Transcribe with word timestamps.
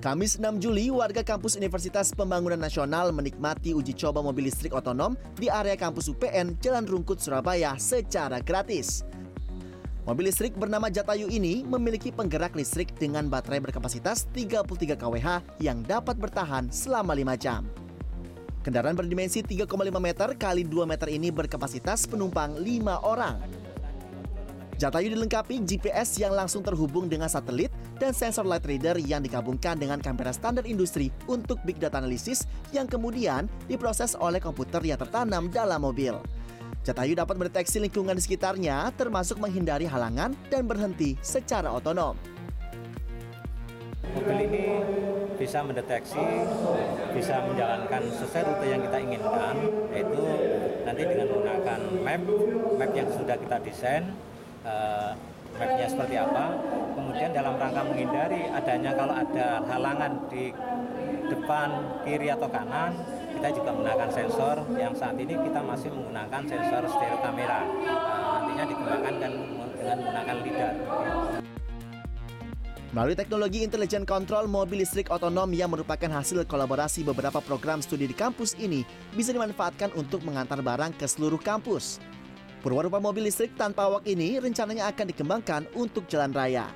Kamis 0.00 0.40
6 0.40 0.64
Juli, 0.64 0.88
warga 0.88 1.20
kampus 1.20 1.60
Universitas 1.60 2.16
Pembangunan 2.16 2.56
Nasional 2.56 3.12
menikmati 3.12 3.76
uji 3.76 3.92
coba 3.92 4.24
mobil 4.24 4.48
listrik 4.48 4.72
otonom 4.72 5.12
di 5.36 5.52
area 5.52 5.76
kampus 5.76 6.08
UPN 6.08 6.56
Jalan 6.56 6.88
Rungkut, 6.88 7.20
Surabaya 7.20 7.76
secara 7.76 8.40
gratis. 8.40 9.04
Mobil 10.08 10.32
listrik 10.32 10.56
bernama 10.56 10.88
Jatayu 10.88 11.28
ini 11.28 11.60
memiliki 11.60 12.08
penggerak 12.08 12.56
listrik 12.56 12.96
dengan 12.96 13.28
baterai 13.28 13.60
berkapasitas 13.60 14.32
33 14.32 14.96
kWh 14.96 15.28
yang 15.60 15.84
dapat 15.84 16.16
bertahan 16.16 16.72
selama 16.72 17.12
5 17.12 17.36
jam. 17.36 17.68
Kendaraan 18.64 18.96
berdimensi 18.96 19.44
3,5 19.44 19.68
meter 20.00 20.28
kali 20.40 20.64
2 20.64 20.88
meter 20.88 21.08
ini 21.12 21.28
berkapasitas 21.28 22.08
penumpang 22.08 22.56
5 22.56 22.64
orang. 23.04 23.44
Jatayu 24.80 25.12
dilengkapi 25.12 25.68
GPS 25.68 26.16
yang 26.16 26.32
langsung 26.32 26.64
terhubung 26.64 27.04
dengan 27.04 27.28
satelit 27.28 27.68
dan 28.00 28.16
sensor 28.16 28.48
light 28.48 28.64
reader 28.64 28.96
yang 28.96 29.20
digabungkan 29.20 29.76
dengan 29.76 30.00
kamera 30.00 30.32
standar 30.32 30.64
industri 30.64 31.12
untuk 31.28 31.60
big 31.68 31.76
data 31.76 32.00
analisis 32.00 32.48
yang 32.72 32.88
kemudian 32.88 33.44
diproses 33.68 34.16
oleh 34.16 34.40
komputer 34.40 34.80
yang 34.80 34.96
tertanam 34.96 35.52
dalam 35.52 35.84
mobil. 35.84 36.16
Jatayu 36.80 37.12
dapat 37.12 37.36
mendeteksi 37.36 37.76
lingkungan 37.76 38.16
di 38.16 38.24
sekitarnya 38.24 38.88
termasuk 38.96 39.36
menghindari 39.36 39.84
halangan 39.84 40.32
dan 40.48 40.64
berhenti 40.64 41.12
secara 41.20 41.68
otonom. 41.68 42.16
Mobil 44.16 44.48
ini 44.48 44.64
bisa 45.36 45.60
mendeteksi, 45.60 46.24
bisa 47.12 47.44
menjalankan 47.44 48.00
sesuai 48.16 48.42
rute 48.48 48.66
yang 48.72 48.80
kita 48.88 48.96
inginkan, 48.96 49.56
yaitu 49.92 50.24
nanti 50.88 51.02
dengan 51.04 51.26
menggunakan 51.28 51.80
map, 52.00 52.22
map 52.80 52.90
yang 52.96 53.08
sudah 53.12 53.36
kita 53.36 53.56
desain, 53.60 54.04
uh, 54.64 55.12
mapnya 55.60 55.84
seperti 55.84 56.16
apa. 56.16 56.44
Kemudian 56.96 57.30
dalam 57.36 57.60
rangka 57.60 57.82
menghindari 57.92 58.48
adanya 58.56 58.96
kalau 58.96 59.14
ada 59.20 59.48
halangan 59.68 60.12
di 60.32 60.48
depan, 61.28 61.68
kiri 62.08 62.32
atau 62.32 62.48
kanan, 62.48 62.96
kita 63.40 63.56
juga 63.56 63.72
menggunakan 63.72 64.08
sensor 64.12 64.56
yang 64.76 64.92
saat 64.92 65.16
ini 65.16 65.32
kita 65.32 65.64
masih 65.64 65.88
menggunakan 65.96 66.40
sensor 66.44 66.82
stereo 66.92 67.18
kamera. 67.24 67.64
Nah, 67.64 68.36
nantinya 68.36 68.64
dikembangkan 68.68 69.14
dan 69.16 69.32
dengan 69.80 69.96
menggunakan 69.96 70.36
lidar. 70.44 70.74
Melalui 72.92 73.16
teknologi 73.16 73.64
intelijen 73.64 74.04
kontrol 74.04 74.44
mobil 74.44 74.84
listrik 74.84 75.08
otonom 75.08 75.48
yang 75.56 75.72
merupakan 75.72 76.20
hasil 76.20 76.44
kolaborasi 76.44 77.00
beberapa 77.00 77.40
program 77.40 77.80
studi 77.80 78.12
di 78.12 78.12
kampus 78.12 78.60
ini 78.60 78.84
bisa 79.16 79.32
dimanfaatkan 79.32 79.96
untuk 79.96 80.20
mengantar 80.20 80.60
barang 80.60 81.00
ke 81.00 81.08
seluruh 81.08 81.40
kampus. 81.40 81.96
Perwarupa 82.60 83.00
mobil 83.00 83.24
listrik 83.24 83.56
tanpa 83.56 83.88
awak 83.88 84.04
ini 84.04 84.36
rencananya 84.36 84.92
akan 84.92 85.16
dikembangkan 85.16 85.64
untuk 85.72 86.04
jalan 86.12 86.28
raya. 86.36 86.68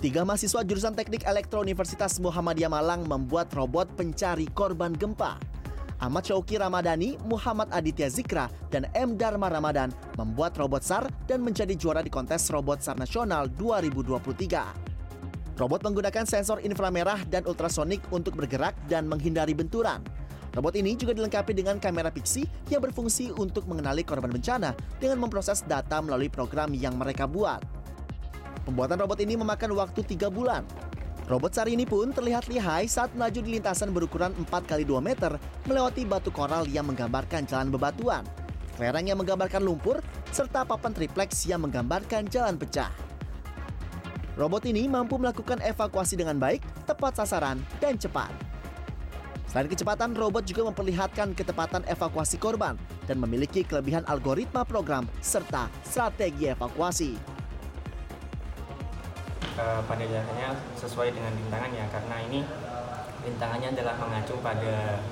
Tiga 0.00 0.24
mahasiswa 0.24 0.64
jurusan 0.64 0.96
Teknik 0.96 1.28
Elektro 1.28 1.60
Universitas 1.60 2.16
Muhammadiyah 2.24 2.72
Malang 2.72 3.04
membuat 3.04 3.52
robot 3.52 3.84
pencari 4.00 4.48
korban 4.48 4.96
gempa. 4.96 5.36
Ahmad 6.00 6.24
Syauki 6.24 6.56
Ramadhani, 6.56 7.20
Muhammad 7.28 7.68
Aditya 7.68 8.08
Zikra, 8.08 8.48
dan 8.72 8.88
M. 8.96 9.20
Dharma 9.20 9.52
Ramadan 9.52 9.92
membuat 10.16 10.56
robot 10.56 10.80
SAR 10.80 11.04
dan 11.28 11.44
menjadi 11.44 11.76
juara 11.76 12.00
di 12.00 12.08
kontes 12.08 12.48
robot 12.48 12.80
SAR 12.80 12.96
Nasional 12.96 13.52
2023. 13.52 15.60
Robot 15.60 15.80
menggunakan 15.84 16.24
sensor 16.24 16.64
inframerah 16.64 17.20
dan 17.28 17.44
ultrasonik 17.44 18.00
untuk 18.08 18.40
bergerak 18.40 18.72
dan 18.88 19.04
menghindari 19.04 19.52
benturan. 19.52 20.00
Robot 20.56 20.80
ini 20.80 20.96
juga 20.96 21.12
dilengkapi 21.12 21.52
dengan 21.52 21.76
kamera 21.76 22.08
pixie 22.08 22.48
yang 22.72 22.80
berfungsi 22.80 23.36
untuk 23.36 23.68
mengenali 23.68 24.00
korban 24.00 24.32
bencana 24.32 24.72
dengan 24.96 25.20
memproses 25.20 25.60
data 25.60 26.00
melalui 26.00 26.32
program 26.32 26.72
yang 26.72 26.96
mereka 26.96 27.28
buat. 27.28 27.79
Pembuatan 28.68 29.00
robot 29.00 29.18
ini 29.24 29.40
memakan 29.40 29.72
waktu 29.72 30.04
3 30.04 30.28
bulan. 30.28 30.62
Robot 31.30 31.54
SAR 31.54 31.70
ini 31.70 31.86
pun 31.86 32.10
terlihat 32.10 32.50
lihai 32.50 32.90
saat 32.90 33.14
melaju 33.14 33.38
di 33.38 33.50
lintasan 33.56 33.94
berukuran 33.94 34.34
4 34.34 34.50
x 34.66 34.82
2 34.82 34.98
meter 34.98 35.38
melewati 35.62 36.02
batu 36.02 36.34
koral 36.34 36.66
yang 36.66 36.90
menggambarkan 36.90 37.46
jalan 37.46 37.70
bebatuan, 37.70 38.26
kelereng 38.74 39.06
yang 39.06 39.18
menggambarkan 39.22 39.62
lumpur, 39.62 40.02
serta 40.34 40.66
papan 40.66 40.90
triplex 40.90 41.46
yang 41.46 41.62
menggambarkan 41.62 42.26
jalan 42.26 42.58
pecah. 42.58 42.90
Robot 44.34 44.66
ini 44.66 44.90
mampu 44.90 45.22
melakukan 45.22 45.62
evakuasi 45.62 46.18
dengan 46.18 46.40
baik, 46.42 46.66
tepat 46.88 47.22
sasaran, 47.22 47.62
dan 47.78 47.94
cepat. 47.94 48.32
Selain 49.50 49.66
kecepatan, 49.66 50.14
robot 50.14 50.46
juga 50.46 50.66
memperlihatkan 50.70 51.34
ketepatan 51.34 51.82
evakuasi 51.90 52.38
korban 52.38 52.78
dan 53.06 53.18
memiliki 53.18 53.66
kelebihan 53.66 54.06
algoritma 54.06 54.62
program 54.62 55.06
serta 55.22 55.66
strategi 55.82 56.50
evakuasi. 56.50 57.18
Pada 59.58 60.04
dasarnya 60.04 60.54
sesuai 60.78 61.14
dengan 61.14 61.32
rintangannya 61.34 61.84
karena 61.90 62.16
ini 62.30 62.40
rintangannya 63.26 63.68
adalah 63.76 63.94
mengacu 64.00 64.34
pada 64.40 65.02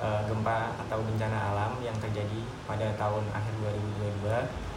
uh, 0.00 0.20
gempa 0.24 0.72
atau 0.86 0.98
bencana 1.04 1.38
alam 1.52 1.72
yang 1.84 1.96
terjadi 2.00 2.40
pada 2.64 2.94
tahun 2.96 3.24
akhir 3.34 3.54
2022 4.22 4.68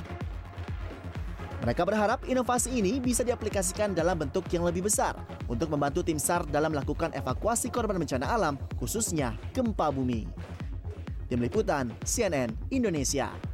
mereka 1.61 1.85
berharap 1.85 2.25
inovasi 2.25 2.73
ini 2.81 2.97
bisa 2.97 3.21
diaplikasikan 3.21 3.93
dalam 3.93 4.17
bentuk 4.17 4.49
yang 4.49 4.65
lebih 4.65 4.89
besar 4.89 5.13
untuk 5.45 5.69
membantu 5.69 6.01
tim 6.01 6.17
SAR 6.17 6.49
dalam 6.49 6.73
melakukan 6.73 7.13
evakuasi 7.13 7.69
korban 7.69 8.01
bencana 8.01 8.33
alam, 8.33 8.57
khususnya 8.81 9.38
gempa 9.53 9.93
bumi. 9.93 10.25
Tim 11.29 11.38
Liputan 11.38 11.93
CNN 12.01 12.49
Indonesia. 12.73 13.50